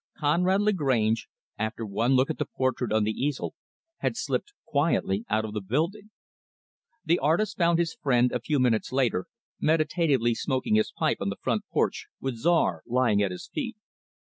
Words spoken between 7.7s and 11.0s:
his friend, a few minutes later, meditatively smoking his